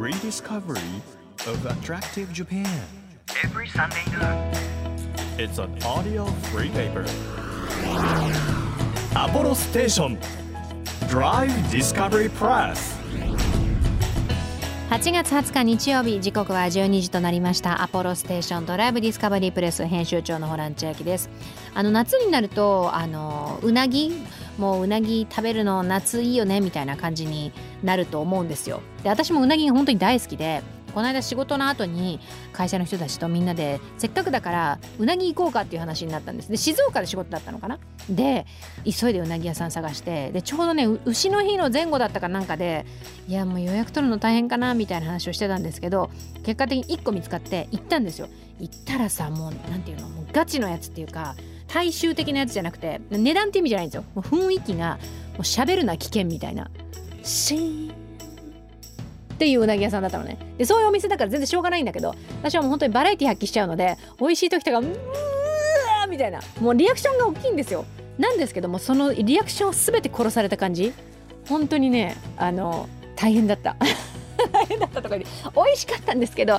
[0.00, 1.02] rediscovery
[1.46, 2.66] of attractive Japan.
[3.44, 4.50] every Sunday noon.
[5.38, 7.04] It's an audio free paper.
[9.14, 10.18] Apollo Station
[11.08, 12.96] Drive Discovery Press.
[14.90, 21.30] 8月20日日曜日時刻は12時となりましたアポロステーションドライブディスカバリープレス編集長のホラン千秋です
[21.74, 24.12] あの夏になるとあのうなぎ
[24.60, 27.50] もううなぎ食べるの夏いいよねみたいな感じに
[27.82, 28.82] なると思うんですよ。
[29.02, 30.62] で私もうなぎが本当に大好きで
[30.94, 32.20] この間仕事の後に
[32.52, 36.50] 会社の人たちとみんなでせっかくだからうなぎ行こうかっていう話になったんです。
[36.50, 37.78] で静岡で仕事だったのかな？
[38.10, 38.44] で
[38.84, 42.84] 急いでうなぎ屋さん探してでちょうどね牛の日の前後だったかなんかで
[43.28, 46.10] いやもう予約取るの大変かなみたいな話をしてたんですけど
[46.42, 48.28] 結果的に1個見つかって行ったんですよ。
[48.58, 51.34] 行ったらさもうなんていうのもうガチのやつっていうか
[51.72, 54.04] 大衆的なやつじゃなくて値段って意味じゃないんですよ。
[54.14, 54.98] もう雰囲気が
[55.34, 56.68] もう喋るな危険みたいな。
[57.22, 57.90] シーン。
[59.34, 60.36] っていううなぎ屋さんだったのね。
[60.58, 66.40] でそういうお店だから全然しょうがないんだけど私はもう本当にバラエティ発揮しちゃうので美味しい時とかうーみたいな。
[66.60, 67.84] もうリアクションが大きいんですよ。
[68.18, 70.92] なんですけどもそのリアクションを全て殺された感じ。
[71.48, 73.76] 本当にねあの大変だった。
[74.52, 76.58] 大変だったとか言って美味しかったんですけど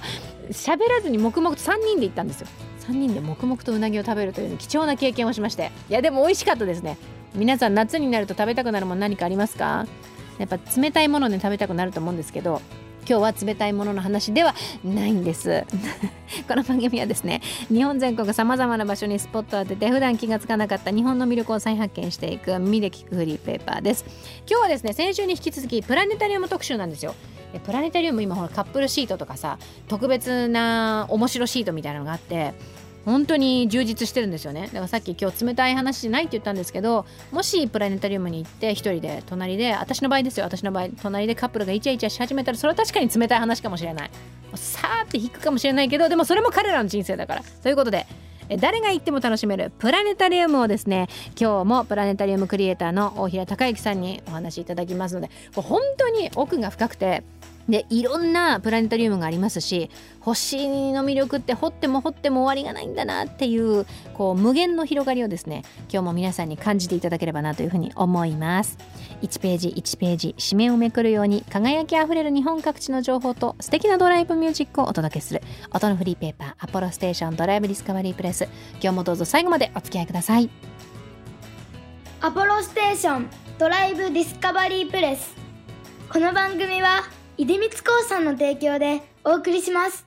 [0.51, 2.47] 喋らずに黙々と3人で行ったんですよ
[2.81, 5.71] 3人で黙々とうなぎを食べるという貴重な経験をしまして。
[5.89, 6.97] いやでも美味しかったですね。
[7.35, 9.85] 皆さん夏になると食べたくなるもの何かありますか？
[10.37, 12.61] やっぱ冷たいもので食べたくなると思うんですけど
[13.07, 15.63] 今日は冷たいものの話ではないんです。
[16.47, 24.05] この番組はですね日本全国さまざまな場所にスポットを当てて普段気がつかなかった日本の魅力を再発見していく耳で聞くフリーペーパーです。
[24.49, 27.15] 今日はですね先週に引き続きプラネタリウム特集なんですよ。
[27.59, 29.57] プラネタリウム今ほらカップルシートとかさ
[29.87, 32.53] 特別な面白シートみたいなのがあって
[33.05, 34.67] 本当に充実してるんですよね。
[34.67, 40.45] だからさっき今日冷たい話じゃないって言ったんですけどもしプラネタリウムに行って一人で隣で私の場合ですよ。
[40.45, 44.11] 私の場合隣でカップルがイチャイチャし始めたらそれは確かに冷たい話かもしれない。
[44.55, 47.43] さーって引くかもしれないけどでもそれも彼らの人生だから。
[47.63, 48.05] ということで
[48.59, 51.07] 誰が行っても楽しめるプラネタリウムをですね
[51.39, 57.23] 今日もプラネタリウムクリエイターの大平孝之さんにお話しいただきますので本当に奥が深くて
[57.69, 59.89] でいろんなプラネタリウムがありますし
[60.19, 68.77] 星の魅力って掘っても掘っても終わりがないんだなっていうこう無限の広がりをですね今日も皆さんに感じていただければなというふうに思います。
[69.21, 75.41] 1ページ1ページ紙面をめくるように輝きあふれる日本各地の情報と素敵なドライブミュージックをお届けする。
[75.71, 78.47] 音のフリーペーパーアポロステーションドライブディスカバリープレス。
[78.81, 80.49] 今日もどうぞ最後までお付き合いください。
[82.21, 85.35] アポロステーションドライブディスカバリープレス。
[86.11, 90.05] この番組は出光興産の提供でお送りします。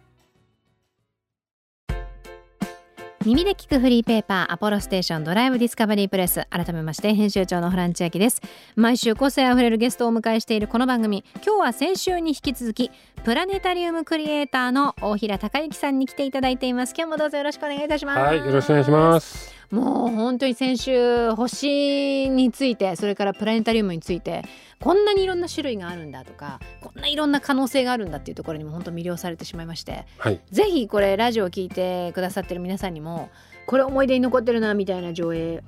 [3.24, 6.46] 耳で聞くフリーペーパーアポロステーションドライブディスカバリープレス。
[6.50, 8.42] 改めまして編集長のホラン千秋です。
[8.76, 11.24] 毎週個性あふれるゲストをお迎えしているこの番組。
[11.36, 12.90] 今日は先週に引き続き
[13.24, 16.92] プラネタリウムクリエイターの大平孝之さんに来ていただいています。
[16.94, 18.18] 今日もどうぞよろしくお願いいたします。
[18.20, 19.54] はい、よろしくお願いします。
[19.74, 24.44] もう本当に先週星についてそれからプラネタリウムについて
[24.80, 33.30] こんなにいろんな種類があるんだとかこんないろんな可能性があるんだっていうところにも本当魅了されてしまいましてはい、ぜひこれラジオを聞いてくださってる皆さんにも
[33.66, 35.62] これ思い出に残ってるなみたいな上映。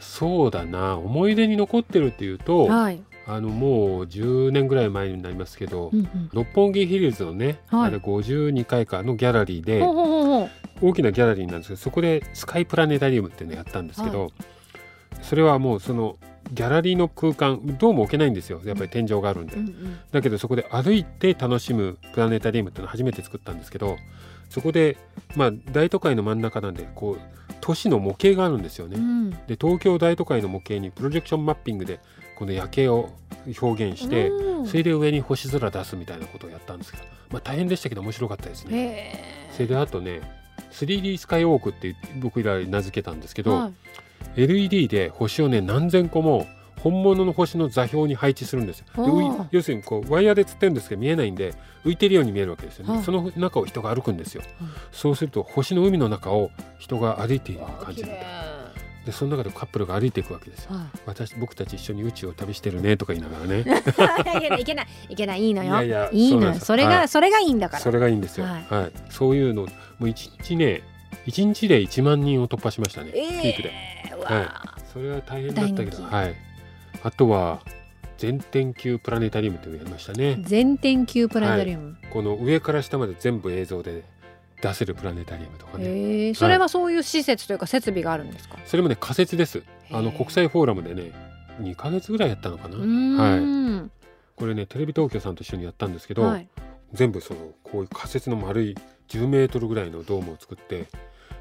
[0.00, 7.86] そうだな、思い出に残ってるっていうと、はい、あのもう10年ぐらい前になりますけど、うんうん、六本木ヒルズのね、はい。
[7.86, 10.50] あれ52階かのギャラリーでほうほうほう
[10.82, 14.30] 大きなギャラリーなんですけど、そこでスカイプラネタリウムっていうのやったんですけど、
[15.22, 16.16] それはもうその
[16.52, 18.60] ギャラリーの空間どうも置けないんですよ。
[18.64, 19.56] やっぱり天井があるんで。
[19.56, 23.96] うんうんだけどそこで歩いて楽しむプラネタリウムっていうのを初めて作ったんですけど
[24.50, 24.98] そこで
[25.36, 28.96] まあ大都会の真ん中なんでこう都市の模型があるんですよね。
[28.98, 32.00] うんで東京大都会の模型にプロジェクションマッピングで
[32.36, 33.10] この夜景を
[33.60, 38.78] 表現して、うんそれで上に星空出すみたいなことをやったんですけど、まあ、大変でしたけど面白かったですね。
[38.78, 40.20] へそれであとね
[40.70, 43.72] 3D スカイウォークって僕ら名付けたんですけど、えはい
[44.34, 46.46] LED で星をね何千個も
[46.82, 48.86] 本物の星の座標に配置するんですよ。
[48.96, 51.54] で要するにこうワイヤーで吊ってるんですけど見えないんで
[51.84, 52.94] 浮いてるように見えるわけですよね。
[52.94, 54.42] はいその中を人が歩くんですよ。
[54.60, 58.61] うんそうすると星の海の中を人が歩いている感じ綺になる麗
[59.04, 60.74] でその中でカップルが歩いていくわけですよ。
[60.74, 63.64] は私僕たち一緒に宇宙を旅してるねとか言いながらね。
[63.64, 63.64] い、い
[64.24, 65.70] けないいけないいけないいいのよ。
[65.70, 66.54] いやいやいのよ。
[66.54, 67.08] それが、はい。
[67.08, 67.82] それがいいんだから。
[67.82, 68.88] それがいいんですよ、ははい。
[68.88, 70.82] いそういうのもう一日ね
[71.26, 73.72] 一日で1万人を突破しましたね、ピークで。
[74.06, 76.34] えー、うわはそれは大変だったけどはい。
[77.02, 77.60] あとは
[78.18, 80.38] 全天球プラネタリウムというのをやりましたね。
[80.42, 84.04] 全天球プラネタリウム、この上から下まで全部映像で
[84.62, 85.84] 出せるプラネタリウムとかね。
[85.84, 89.62] へえそれはそういう施設というか設備があるんですか、それもね仮設です。
[89.90, 91.10] あの国際フォーラムでね
[91.60, 92.76] 2ヶ月ぐらいやったのかな？
[92.76, 93.90] うーん。
[94.36, 96.48] これねテレビ東京さんと一緒にやったんですけど、はい。
[96.92, 98.76] 全部そのこういう仮設の丸い
[99.08, 100.86] 10メートルぐらいのドームを作って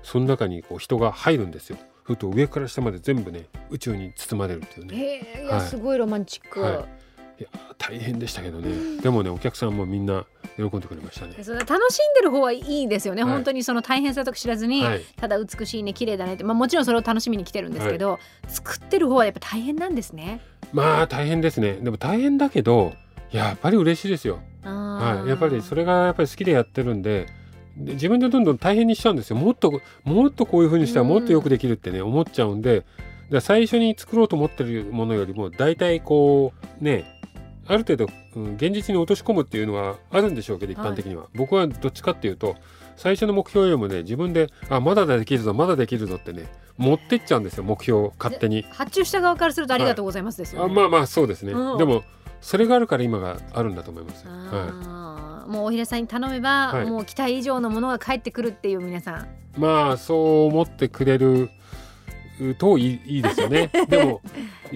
[0.02, 1.78] その中にこう人が入るんですよ。
[2.06, 5.48] すると上から下まで全部ね宇宙に包まれるっていうね。
[5.50, 5.62] はい。
[5.62, 6.60] すごいロマンチック。
[6.60, 7.01] はい
[7.42, 7.50] いや
[7.80, 9.02] 大変でしたけどね。
[9.02, 10.26] でもねお客さんもみんな
[10.58, 11.34] 喜んでくれましたね。
[11.38, 20.42] 楽しんでる方はいいですよね、はい本当にその大変さとか知らずに、はいただ美しいね綺麗だねって、まあ、もちろんそれを楽しみに来てるんですけど、作ってる方はやっぱ大変なんですね。
[20.72, 21.74] まあ大変ですね。
[21.74, 22.94] でも大変だけど
[23.32, 24.40] やっぱり嬉しいですよ。
[24.64, 27.26] はい、やっぱりそれれがやっぱり好きでやってるんで
[27.76, 32.86] で自分でどんどん大変にしちゃうんですよもっともっとこういう風にしたらもっとよくできるってね思っちゃうんで
[33.40, 37.21] 最初に作ろうと思ってるものよりも大体こうね
[37.68, 42.56] ある程度、うん、現実に落とし込むっていうのはあるんでしょうけど一般的には、僕はどっちかっていうと
[42.98, 46.46] 最初の目標よりもね自分であまだできるぞまだできるぞってね
[46.78, 48.66] 持ってっちゃうんですよ目標を勝手に。
[48.72, 50.72] 発注した側からするとありがとうございますですよね。
[50.72, 52.04] あまあまあそうですね、うんでも
[52.42, 54.26] それがあるから今があるんだと思います。
[54.28, 59.28] はいもうおひれさんに頼めば、はいもう期待以上のものが返ってくるっていう皆さん。
[59.58, 61.50] まあそう思ってくれる
[62.58, 63.70] といいいいですよね。
[63.90, 64.22] でも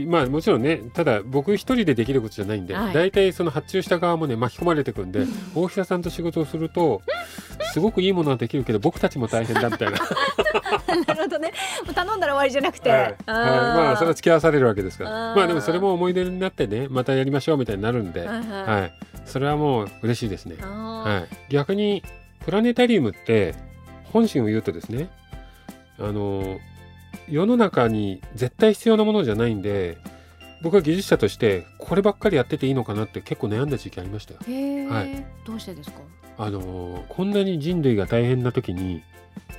[0.07, 2.94] まあもちろんねただ僕一人でできることじゃないんで、はい。
[2.94, 5.25] 大体その発注した側もね巻き込まれてくんで
[5.56, 7.01] 大平さんと仕事をすると
[7.73, 9.97] すごくいいものはできるけど僕たちも大変だみたいな、
[11.07, 11.51] なるほどね。
[11.94, 12.89] 頼んだら終わりじゃなくて。
[12.89, 13.01] はい。
[13.01, 13.15] はい。
[13.25, 15.09] まあそれは付き合わされるわけですから。
[15.35, 20.56] まあでもそれも思い出になってねまたやりましょうみたいになるんで、はいそれはもう嬉しいですね。
[20.62, 22.03] あはい、逆に
[22.45, 23.56] プラネタリウムって
[24.13, 25.09] 本心を言うとですね
[26.00, 26.59] あの
[27.30, 29.98] 世の中に絶対必要なものじゃないんで
[30.62, 34.39] 僕は技術者としてこればっかりやってていいのかなって結構悩んだ時期ありましたよ。
[34.89, 36.00] はいどうしてですか？
[36.38, 39.01] あのこんなに人類が大変な時に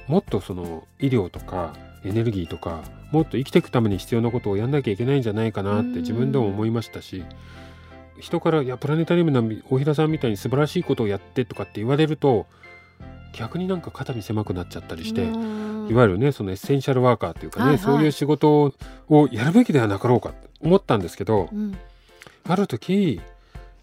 [0.09, 1.75] もっとその医療とか
[2.05, 2.83] エネルギーとか
[3.13, 7.25] もっと生きていくために必要なことをやんなきゃいけないんじゃないかなって自分でも思いましたし
[8.21, 12.47] 人から「いやプラネタリウムの大平さんみたいに素晴らしいことをやって」とかって言われると
[13.33, 15.27] 逆になんか肩身狭くなっちゃったりして。
[15.89, 18.73] いわゆるねそのエッセンシャルワーカーっていうかね、はいはいそういう仕事
[19.09, 21.77] をやるべきではなかろうかと思ったんですけどうん、
[22.45, 23.21] ある時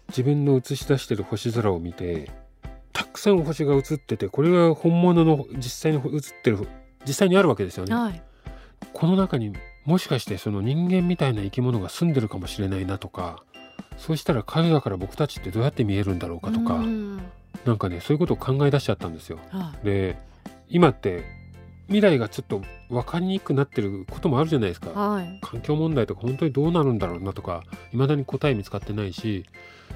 [0.08, 2.30] 自分の映し出してる星空を見て
[2.92, 6.68] たくさん星が映っててこれが本物の実際に映ってる
[7.06, 7.94] 実際にあるわけですよね。
[7.94, 8.22] はい。
[8.92, 9.52] この中に
[9.84, 13.42] もしかしてその人間みたいな生き物が住んでるかもしれないなとか
[13.96, 17.20] そうしたら彼らから僕たちってどうやって見えるんだろうかとか、うん
[17.64, 19.38] なんかねそういうことを考え出しちゃったんですよ。
[19.48, 20.16] はいで
[20.68, 21.24] 今って
[21.86, 24.90] 未来がちょっと分かりにくくなってることもあるじゃないですか。
[24.90, 25.38] はい。
[25.42, 29.44] 環境問題とか本当にどうなるんだろうなとか未だに答え見つかってないし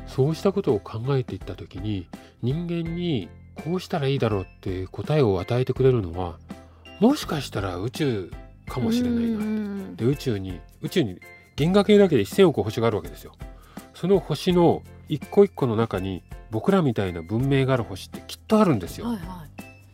[0.06, 2.08] そうしたことを考えていった時に
[2.43, 6.38] 人間にこうしたらいいだろうって答えを与えてくれるのは
[7.00, 8.31] もしかしたら宇宙
[8.67, 11.20] かもしれないななで宇宙に宇宙に
[11.56, 13.32] 銀河系だけで1,000億星があるわけですよ。
[13.94, 19.06] その星の一個一個の中に僕らみたいな文明がある星ってきっとあるんですよ。
[19.06, 19.48] はいはい。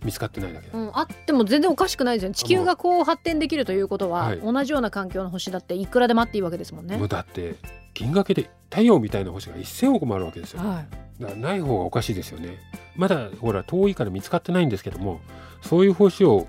[0.04, 0.76] 見つかってないだけで。
[0.76, 7.08] うん、あっても全然おかしくないですよね地球がこう発展できるということは、はい同じような環境の星だっていくらでもあっていいわけですもんねもう。
[7.08, 7.54] だって
[7.94, 10.60] 銀河系で太陽みたいな星が1,000億もあるわけですよ。
[10.60, 11.22] はい。
[11.22, 12.58] だからない方がおかしいですよね。
[12.96, 15.20] まだほら遠いから見つかってないんですけども
[15.62, 16.46] そういう星を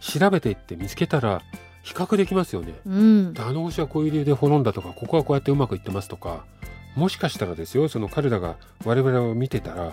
[0.00, 1.42] 調べていって見つけたら
[1.82, 2.74] 比較できますよね。
[2.86, 3.34] うん。
[3.38, 6.44] あの星はこういう理由で滅んだとかここはこうやってうまくいってますとか
[6.94, 9.92] もしかしたらですよその彼らが我々を見てたら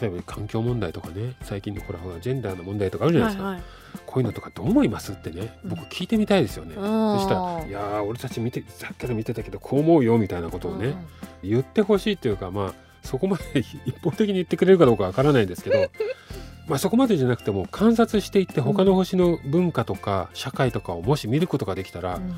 [0.00, 3.64] 例えば環境問題とかね最近のほらほらジェンダーの問題とかあるじゃないですか、はいはい。
[4.06, 5.84] こういうのとかどう思いますってね僕うん。
[5.86, 6.74] 聞いてみたいですよね。
[6.74, 7.18] うん。
[7.18, 10.94] そしたら「いやー俺たち見てさっきから見てたけどこう思うよ」みたいなことをね、
[11.42, 13.44] 言ってほしいっていうかまあそこまで
[13.84, 15.90] 一方的に言ってくれるかどうかわからないですけど
[16.66, 22.34] まあそこまでじゃなくても観察していって他の星の文化とか社会とかをもし見ることができたら、うん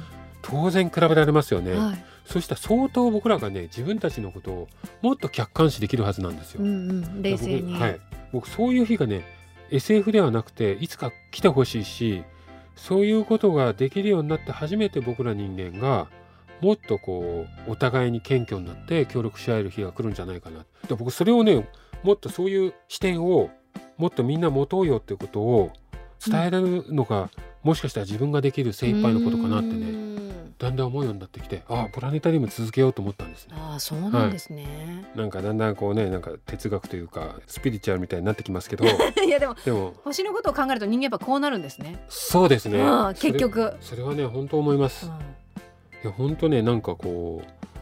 [0.48, 2.04] 当然比べられますよね、はい。
[2.24, 4.68] そしたら相当僕らがね自分たちのことを
[5.02, 6.62] もっと客観視できるはずなんですよ。
[6.62, 7.22] うんうん。
[7.22, 7.72] 冷静に。
[7.72, 8.00] 僕はい、
[8.32, 9.24] 僕そういう日がね
[9.70, 12.22] SF ではなくていつか来てほしいし
[12.76, 16.08] そういうことができるようになって初めて僕ら人間が
[16.60, 21.68] もっとこうお互いに謙虚になって協力し合える日が来るんじゃないかなで僕それをね
[22.04, 23.50] もっとそういう視点を
[23.98, 25.72] もっとみんな持とうよっていうことを
[26.24, 27.30] 伝えられるのが、
[27.62, 30.05] もしかしたら自分ができる精一杯のことかなってねね。
[30.58, 33.54] だんだん思うようになってきてああプラネタリウム続けようと思ったんですね。
[33.58, 35.06] ああそうなんですね。
[35.14, 38.84] なんかだんだんこうねなんか哲学というかスピリチュアルみたいになってきますけど
[39.24, 42.02] いやでもでも星のことを考えると人間やっぱこうなるんですね。
[42.08, 42.82] そうですね
[43.18, 43.74] 結局。
[43.80, 45.06] それはね本当思います、
[46.02, 47.75] いや本当ねなんかこう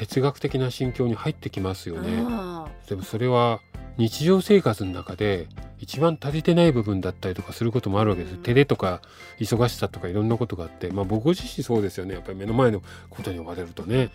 [0.00, 2.24] 哲学的な心境に入ってきますよね。
[2.26, 3.60] あでもそれは
[3.98, 5.46] 日常生活の中で
[5.78, 8.42] 一番足りてない部分だったりとかすることもあるわけです、うん。
[8.42, 9.02] 照れとか
[9.38, 10.88] 忙しさとかいろんなことがあって。
[10.88, 12.14] まあ僕自身そうですよね。
[12.14, 12.80] やっぱり目の前の
[13.10, 14.10] ことに追われるとね。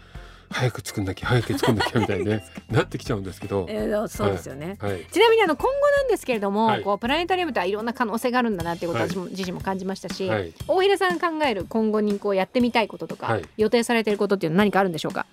[0.50, 6.82] 早く作んなきゃ早く作んなきゃみたいに、 ね、なってきちゃうんですけど、えーそうですよね、はい、ちなみにあの今後なんですけれども、はい。
[6.82, 13.46] こうプラネタリウムとはいろんな可能性があるんだなっていうこと私も自身も感じましたし、はい、大平さんが考える今後にこうやってみたいこととか、はい。
[13.58, 15.26] 予定されていることっていうのは何かあるんでしょうか？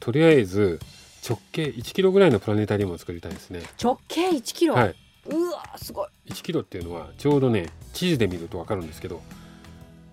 [0.00, 0.80] とりあえず
[1.28, 3.62] 直径1キロぐらいのプラネタリウムを作りたいですね。
[3.82, 4.94] 直径1キロ、はい、
[5.26, 6.08] うわすごい。
[6.28, 9.22] 1キロっていうのはちょうどね地図で見ると分かるんですけど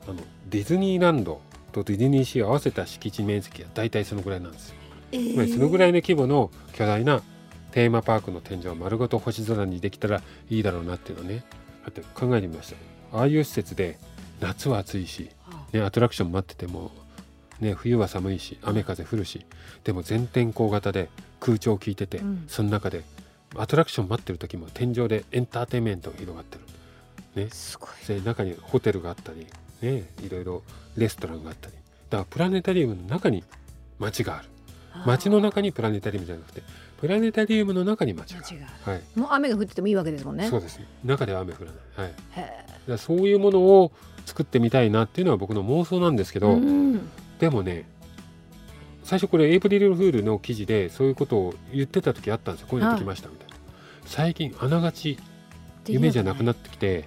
[0.07, 4.75] あのディズニーランドとディズニーシーを合わせた敷地面積は大体そのぐらいなんですよ。
[5.11, 7.21] つまりそのぐらいの規模の巨大な
[7.71, 11.43] テーマパークの天井を丸ごと星空にできたらいいだろうなっていうのをね
[11.83, 13.17] だって考えてみました。
[13.17, 13.99] ああいう施設で
[14.39, 15.29] 夏は暑いし、
[15.71, 16.91] ね、アトラクション待ってても、
[17.63, 19.45] ね、冬は寒いし雨風降るし
[19.83, 22.45] でも全天候型で空調効いてて、うん。
[22.47, 23.03] その中で
[23.55, 26.57] アトラクション待ってる時も天井でエンターテインメントが広がって
[27.35, 27.89] る、ね、すごい。
[28.07, 29.47] で中にホテルがあったり、
[29.81, 30.63] ね、いろいろ
[30.97, 31.73] レストランがあったり。
[32.09, 33.43] だからプラネタリウムの中に
[33.99, 34.49] 街がある。
[35.05, 36.61] 街の中にプラネタリウムじゃなくて
[36.99, 38.57] プラネタリウムの中に街がある。
[38.91, 40.47] はい、もう雨が降っててもいいわけですもんね。
[40.47, 40.79] そうです。
[40.79, 43.91] ね中では雨降らない、はい、だへからそういうものを
[44.25, 47.85] 作ってみたいなっていうのは僕の妄想なんですけえど、うんでもね
[49.03, 52.67] 最初これエイプリルフールの記事でそういうことを言ってた時あったんですよ。
[52.69, 53.55] こういうのできましたみたいな、
[54.05, 55.17] 最近あながち
[55.87, 57.05] 夢じゃなくなってきて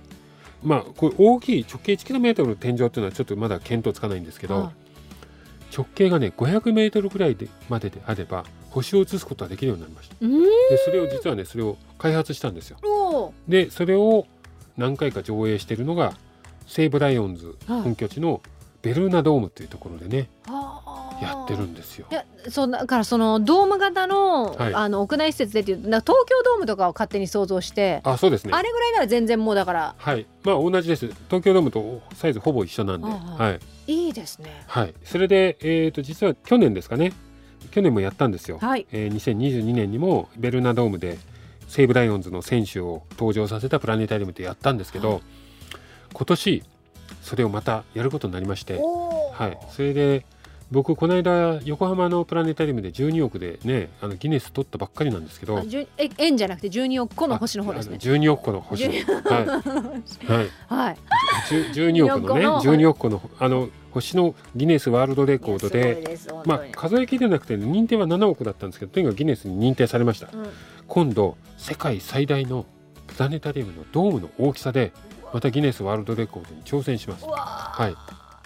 [0.62, 5.74] まあこれ大きい直径 1km の天井っていうのはちょっとまだ見当つかないんですけど、はい。
[5.74, 10.16] 直径がね 500m ぐらいでまでであれば星を映すことができるようになりました。
[10.20, 10.42] うん。
[10.42, 10.48] で
[10.84, 13.32] それを実はねそれを開発したんですよ。
[13.48, 14.26] でそれを
[14.76, 16.14] 何回か上映しているのが
[16.66, 17.82] 西武ライオンズはい。
[17.82, 18.42] 本拠地の
[18.86, 20.28] ベルーナドームっていうところでね
[21.20, 22.06] やってるんですよ。
[22.08, 24.74] いやそうだからそのドーム型の,、はい。
[24.74, 26.12] あの屋内施設でっていう東京
[26.44, 28.52] ドームとかを勝手に想像して、あそうですね。
[28.54, 29.94] あれぐらいなら全然もうだから。
[29.98, 30.24] はい。
[30.44, 31.08] まあ同じです。
[31.28, 33.08] 東京ドームとサイズほぼ一緒なんで。
[33.08, 33.92] はい。
[33.92, 34.62] いいですね。
[34.68, 34.94] はい。
[35.02, 37.12] それでえっ、と実は去年ですかね。
[37.72, 38.86] 去年もやったんですよ、はい。
[38.92, 41.18] えー2022年にもベルーナドームで
[41.66, 45.22] 西武ライオンズの選手を登場させたプラネタリウムってやったんですけど、はい。
[46.12, 46.62] 今年
[47.26, 48.80] それをまたやることになりまして、
[49.32, 50.24] はい、それで
[50.70, 55.60] 僕この間横浜のプラネタリウムで12億でねあのギネス取ったばっかりなんですけど
[55.98, 57.98] え円じゃなくて12億個の星の方ですね。
[58.00, 58.84] あの12億個の星。
[58.86, 58.92] はい、
[60.26, 60.96] はい、はい。
[61.74, 70.28] じゅ12億のね12億個のあの星のギネスワールドレコードでまあ数え切れなくて認定は7億だったんですけどとにかくギネスに認定されました。
[70.32, 70.46] うん。
[70.86, 72.66] 今度世界最大の
[73.08, 74.92] プラネタリウムのドームの大きさで
[75.32, 77.26] またギネスワールドレコードに挑戦します。
[77.26, 77.92] はい。
[77.92, 77.96] ー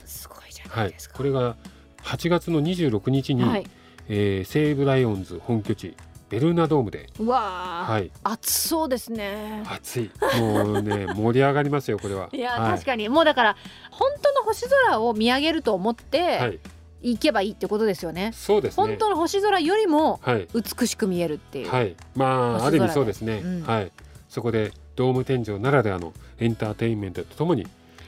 [0.07, 1.57] すごいじゃはいないですか、これが
[2.03, 3.67] 8月の26日に、はい。
[4.09, 5.95] えー西武ライオンズ本拠地
[6.31, 7.09] ベルーナドームで。
[7.19, 8.11] うわー、はい。
[8.25, 9.63] 暑そうですね。
[9.69, 10.11] 暑い。
[10.39, 12.29] もうね 盛り上がりますよこれは。
[12.33, 12.73] いや、はい。
[12.73, 13.09] 確かに。
[13.09, 13.57] もうだから
[13.91, 16.61] 本当の星空を見上げると思っはて
[17.03, 17.13] い。
[17.15, 18.87] 行けばいいってことですよね、そうですね。
[18.87, 20.49] 本当の星空よりもはい。
[20.55, 21.97] 美しく見えるっていう、はい。
[22.15, 23.63] まあある意味そうですね、うん。
[23.63, 23.93] はい。
[24.29, 27.67] そこでドーム天井ならではのエンターテインメントとともに、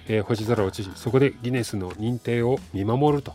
[0.09, 3.33] えー星空を映しそこでギネスの認定を見守ると。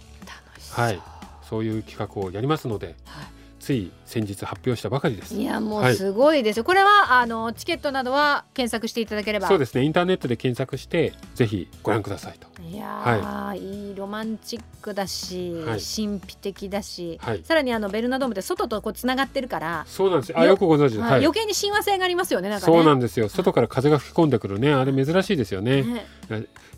[0.73, 1.01] はい。
[1.41, 3.21] そういう企画をやりますのでは
[3.59, 5.35] つい先日発表したばかりです。
[5.35, 5.93] い、いやもはい。
[5.93, 9.47] うすごいですよ、これはあのチケットなどは検索していただければ。
[9.47, 9.83] そうですね。
[9.83, 12.47] インターネットで検索してぜひご覧くださいと。
[12.61, 12.75] い。
[12.75, 15.79] やー、い、いロマンチックだし、はい。
[15.79, 17.43] 神秘的だし、はい。
[17.43, 20.29] さらにあのベルナドームって外とこうつながってるから、そうなんです。
[20.29, 21.25] よあよよくご存知で、はいはい。
[21.25, 22.59] 余計に親和性がありますよねね。
[22.59, 23.29] そうなんですよ。
[23.29, 24.73] 外から風が吹き込んでくるね。
[24.73, 25.83] あれ珍しいですよね。
[25.83, 26.05] ね。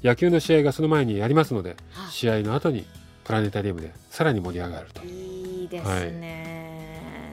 [0.03, 2.85] 野球の試合がその前にやりますのではい試合の後に
[3.25, 5.03] プラネタリウムでさらに盛り上がると。
[5.03, 6.48] いいですね、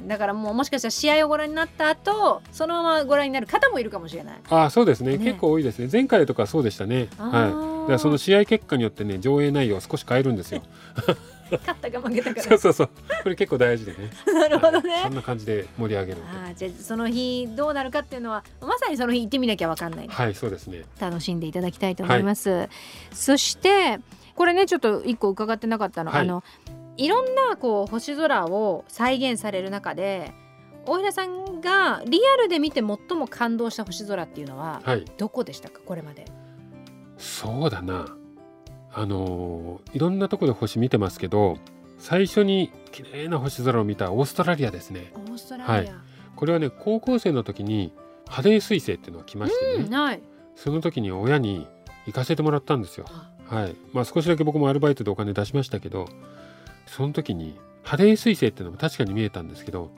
[0.07, 4.41] だからもうもしかしたら試合をご覧になった後そのままご覧になる方もいるかもしれない。
[4.49, 5.17] あそうですね。
[5.17, 5.25] ね。
[5.25, 5.89] 結構多いですね。
[5.91, 7.09] 前回とかそうでしたね。
[7.19, 7.91] はい。
[7.91, 10.63] だその試合結果によってね上映内容を少し変えるんですよ。
[11.49, 12.91] 勝ったか負けたかそうそうそう。
[13.23, 14.11] これ結構大事でね。
[14.33, 15.03] なるほどはい。
[15.03, 20.09] そんねな感じで盛り上げるあーじゃあその日どうなるかっていうのはまさにその日行ってみなきゃわかんない。
[20.09, 20.83] はいそうですね。
[21.01, 22.69] 楽しんでいただきたいと思います、
[23.13, 24.01] そして
[24.35, 26.21] これねちょっと一個伺ってなかったの、はい。
[26.23, 26.45] あの
[26.97, 30.33] いろんなこう星空を再現される中で
[30.87, 35.05] 大平さんがリアルで見て最も感動した星空っていうのははい。
[35.19, 35.81] どこでしたか？
[35.85, 36.25] これまで。
[37.19, 38.07] そうだな。
[38.93, 41.59] あのーいろんなところで星見てますけど
[41.99, 45.12] 最初に綺麗な星空を見たオーストラリアですね。
[45.15, 46.00] オーストラリア、
[46.35, 47.93] これはね高校生の時に
[48.29, 50.21] ハレー彗星っていうのが来ましてね、うんはい。
[50.55, 51.67] その時に親に
[52.07, 53.07] 行かせてもらったんですよ。
[53.49, 53.76] はい。
[53.93, 56.07] まあ少しだけ僕もアルバイトでお金出しましたけど
[56.87, 59.90] その時にハレー彗星っていうのも確かに見えたんですけど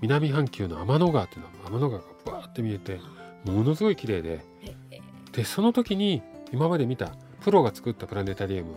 [0.00, 3.00] 南半球の天の川っていうのは天の川がバーって見えて
[3.44, 4.44] ものすごい綺麗で。
[5.32, 6.22] でその時に
[6.52, 8.74] 今まで見たプロが作ったプラネタリウム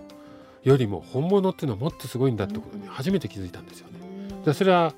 [0.63, 3.99] よりも本物っていうのはもっとすごいんだってことに初めて気づいたんですよね。
[4.45, 4.93] でそれは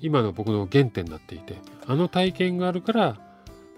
[0.00, 3.18] 今の僕の原点になっていてあの体験があるから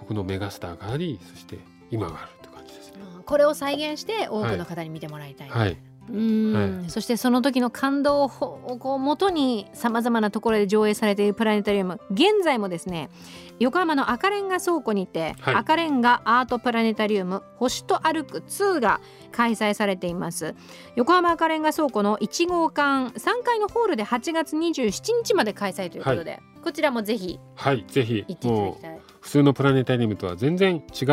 [0.01, 1.59] 僕のメガスターがありそして
[1.91, 2.99] 今があるって感じですね。
[3.25, 5.77] これを再現して多くの方に見てもらいたい、はい、
[6.11, 12.01] うん、そしてその時の感動をこう元にさまざまなところで上映されているプラネタリウム。
[12.11, 13.11] 現在もですね
[13.59, 15.55] 横浜の赤レンガ倉庫にて、はい。
[15.57, 19.01] 赤レンガアートプラネタリウム星と歩く2が
[19.33, 20.55] 開催されています。
[20.97, 28.25] 横浜赤レンガ倉庫の1号館3階のホールで8月27日まで開催ということで、こちらもぜひはい、ぜひ。
[28.29, 29.01] 行っていただきたい。
[29.21, 31.05] 普通のプラネタリウムとは全然違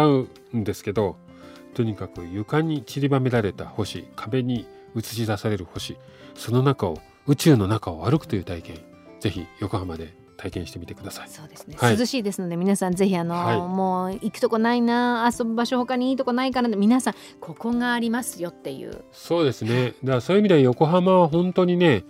[0.53, 1.17] うんですけど
[1.73, 5.97] とにかく床に散りばめられた星壁に映し出される星
[6.35, 8.77] その中を宇宙の中を歩くという体験
[9.19, 11.29] ぜひ横浜で体験してみてください。
[11.29, 11.97] そうですね、はい。
[11.97, 13.57] 涼しいですので皆さんぜひあの、はい。
[13.57, 19.03] もう行くとこないな遊ぶ場所他にいいとこないから皆さんここがありますよっていう。
[19.11, 19.93] そうですね。
[20.03, 22.03] だからそういう意味では横浜は本当にね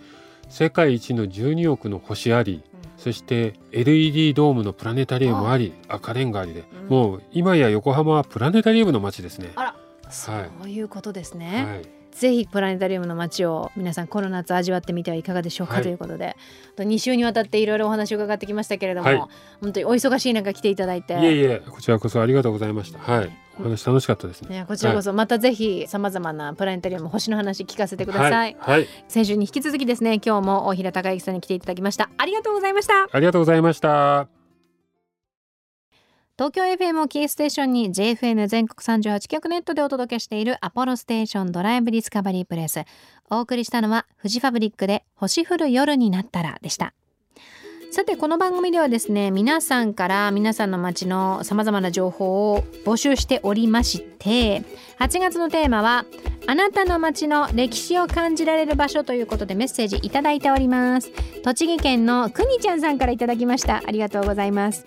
[0.48, 2.64] 世界一の12億の星あり、
[2.96, 6.88] そして LED ドームのプラネタリウムあり赤レンガありで、うん。
[6.88, 9.52] もう今や横浜はプラネタリウムの街ですね。
[9.54, 9.76] あら。
[10.10, 10.32] そ
[10.64, 11.82] ういうことですね、はい、
[12.18, 15.82] ぜひプラネタリウムの街を皆さんこの夏味わってみてはいかがでしょうか、はい。
[15.82, 16.36] ということで
[16.78, 19.18] 2週にわたっていろいろお話を伺ってきましたけれども、はい。
[19.60, 21.14] 本当にお忙しい中来ていただいて。
[21.14, 22.98] いえいえこちらこそありがとうございました。
[22.98, 23.30] はい、
[23.60, 24.60] お話楽しかったですね。
[24.60, 32.10] ね、こちらこそまたぜひさまざまなプラネタリウム星の話聞かせてください、はい、はい、先週に引き続きですね今日も大平孝之さんに来ていただきました。
[32.16, 33.08] ありがとうございました。
[33.12, 34.35] ありがとうございました。
[36.38, 42.82] 東京 FM をキーステーションに JFN 全国38局ネットでお届けしているアポロステーションドライブディスカバリープレス。
[43.30, 46.92] お送りしたのはフジファブリックで星降る夜になったらでした。
[47.90, 54.62] さてこの番組ではですね皆さんから皆さんの街のさまざまな情報を募集しておりまして
[54.98, 56.04] 8月のテーマは
[56.46, 61.10] あなたの街の歴史を感じられる場所ということでメッセージいただいております。
[61.42, 63.82] 栃木県のくにちゃんさんからいただきました。
[63.86, 64.84] ありがとうございます。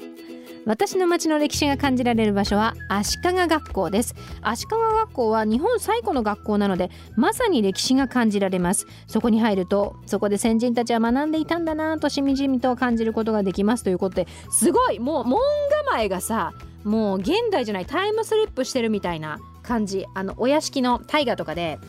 [0.69, 4.13] 私の町の歴史が感じられる場所は足利学校です。
[4.43, 8.86] 足利学校は日本最古の学校なのでまさに歴史が感じられます。
[9.08, 13.84] そこに入るとそこで先人たちは学んでいたんだなとしみじみと感じることができます。
[13.84, 15.41] ということですごいもう門
[15.88, 16.53] 構えがさ
[16.84, 20.05] もう現代じゃないタイムスリップしてるみたいな感じ。
[20.13, 21.79] あのお屋敷の大河とかで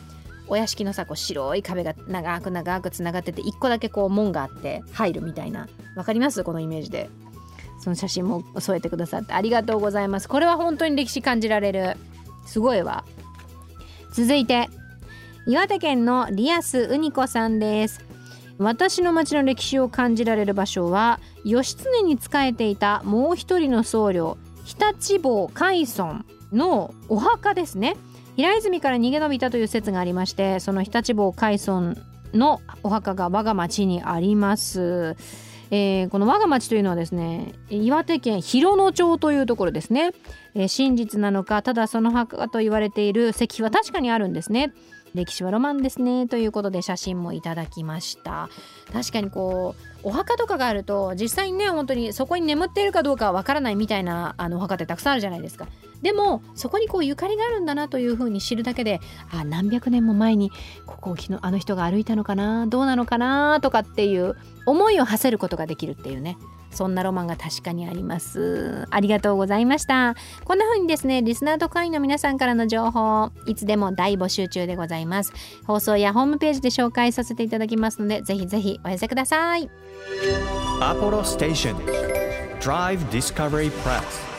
[0.47, 5.67] お屋敷のさこう白い壁が長く長くつながってて一個だけこう門があって入るみたいな。
[5.95, 6.43] わかります？
[6.43, 7.11] このイメージで。
[7.81, 10.29] その写真も添えてくださってありがとうございます。
[10.29, 11.97] これは本当に歴史感じられる。
[12.45, 13.03] すごいわ。
[14.13, 14.69] 続いて
[15.47, 18.05] 岩手県のリアスウニコさんです。
[18.59, 27.97] 私の町の歴史を感じられる場所は義経に仕えていたもう一人の僧侶常陸坊海尊のお墓ですね。
[28.35, 31.97] 平泉から逃げ延びたという説がありましてその常陸坊海尊
[32.33, 35.15] のお墓が我が町にあります。
[35.71, 40.11] えーこの我が町というのはですね岩手県広野町というところですね、
[40.53, 44.73] えー真実なのかただその墓と言われている石碑は確かにあるんですね。
[45.13, 48.49] 歴史はロマンですねということで写真もいただきました。
[48.93, 55.67] 確かにこうお墓とかがあると実際にね本当にそこに眠っているかどうかはわからないみたいなあのお墓ってたくさんあるじゃないですか。
[56.01, 58.99] でもそこにこうゆかりがあるんだなというふうに知るだけで
[59.31, 60.51] あ何百年も前に
[60.85, 64.35] ここを昨日あの人が歩いたのかなどうなのかなとかっていう
[64.65, 66.37] 思いを馳せることができるっていうね。
[66.71, 68.87] そんなロマンが確かにあります。
[68.89, 70.15] ありがとうございました。
[70.45, 75.33] こんな風にですねリスナーと会員の皆さんからの情報いつでも大募集中でございます。
[75.65, 79.69] 放送やホームページで紹介させていただきますのでぜひぜひお寄せください。
[80.79, 81.75] Apollo Station
[82.59, 84.30] Drive Discovery Press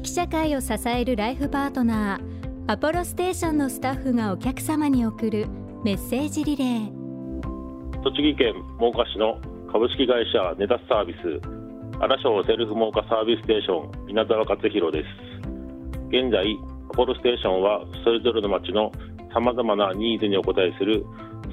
[0.00, 5.46] 地域社会を支えるライフパートナーアポロステーションのスタッフがお客様に送る
[5.84, 8.02] メッセージリレー。
[8.02, 9.38] 栃木県真岡市の
[9.70, 11.18] 株式会社ネタスサービス
[12.00, 15.06] 荒商セルフ真岡サービスステーション稲沢勝弘です。
[16.08, 16.46] 現在
[16.90, 18.90] アポロステーションはそれぞれの町の
[19.34, 21.04] さまざまなニーズにお応えする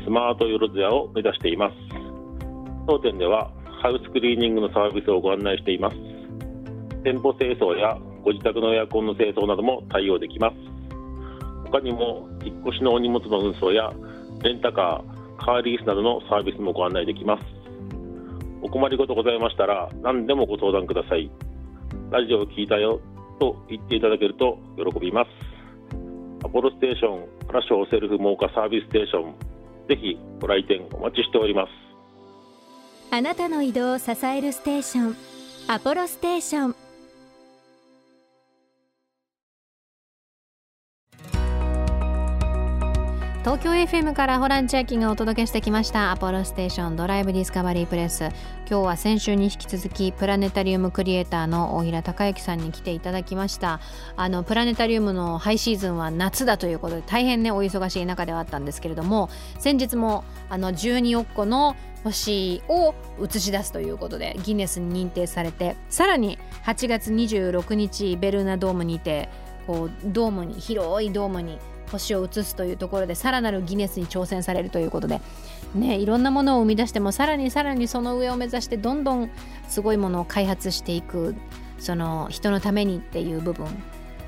[0.06, 1.76] スマートよろずやを目指しています。
[2.88, 3.52] 当店では
[3.84, 5.98] ハウスクリーニングのサービスをご案内しています。
[7.04, 10.56] 店舗清掃やご自宅のエアコンの清掃なども対応できます。
[11.72, 13.94] 他にも引っ越しのお荷物の運送や
[14.44, 17.44] レンタカーカーリースなどのサービスもご案内できます。
[18.62, 21.32] お困りごとございましたら何でもご相談ください。
[22.12, 23.00] ラジオを聞いたよ
[23.40, 25.30] と言っていただけると喜びます。
[26.44, 29.36] アポロステーションプラショーセルフ真岡サービスステーション
[29.88, 31.70] ぜひご来店お待ちしております。
[33.16, 35.16] あなたの移動を支えるステーション
[35.70, 36.87] アポロステーション。
[43.48, 46.12] 東京 FM からホラン千秋がお届けしてきました。
[46.12, 48.26] アポロステーションドライブディスカバリープレス
[48.70, 53.80] 今日は先週に引き続きプラネタリウムクリエイターの大平孝之さんに来ていただきました。
[54.18, 59.30] あのプラネタリウムのハイシーズンは夏だということで大変ねお忙しい中ではあったんですけれども
[59.60, 69.30] 先日もあの12億個の星を映し出すということでギネスに認定されてさらに8月26日ベルーナドームにて
[69.66, 75.22] こうドームに広いドームに星を映すというところでさらなるギネスに挑戦されるということで、
[75.76, 79.30] ね、いろんなものを生み出してもさらにさらにその上を目指してどんどん
[79.68, 81.36] すごいものを開発していく
[81.80, 83.68] その人のためにっていう部分。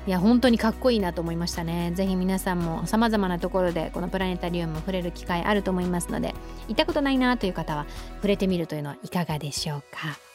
[0.06, 1.92] いや本当にかっこいいなと思いましたね。
[1.94, 6.34] ぜひ皆さんもさまざまなところでこのプラネタリウム触れる機会あると思いますので
[6.68, 10.29] 行ったことないなという方は触れてみるというのはいかがでしょうか。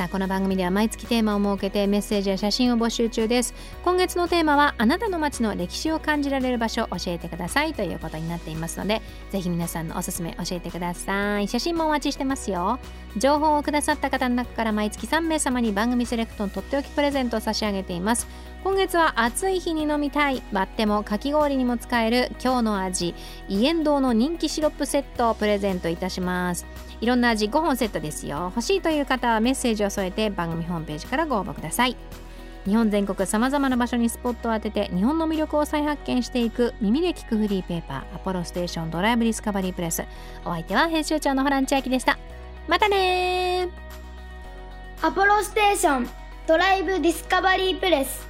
[0.00, 3.52] さあこの番組では毎月テーマを設けてメッセージや写真を募集中です。
[3.84, 11.48] 今月のテーマはあなたの街の歴史を感じられる場所教えてくださいということになっていますのでぜひ皆さんのおすすめ教えてください。
[11.48, 12.78] 写真もお待ちしてますよ。
[13.18, 18.26] 情報をくださった方の中から毎月3名様に番組セレクトのとっておきプレゼントを差し上げています。
[18.62, 20.42] 今月は暑い日に飲みたい。
[20.52, 22.30] 割ってもかき氷にも使える。
[22.44, 23.14] 今日の味。
[23.48, 26.66] イエンドウの人気シロップセットをプレゼントいたします。
[27.00, 28.52] いろんな味5本セットですよ。
[28.54, 31.96] 欲しいという方はメッセージを添えて番組ホームページからご応募ください。
[32.66, 36.74] 日本全国さまざまな場所にスポットを当てて日本の魅力を再発見していく。
[36.82, 38.14] 耳で聞くフリーペーパー。
[38.14, 40.04] アポロステーションドライブディスカバリープレス。
[40.44, 42.18] お相手は編集長のホラン千秋でした。
[42.68, 43.70] またね
[45.00, 46.10] アポロステーション
[46.46, 48.29] ドライブディスカバリープレス。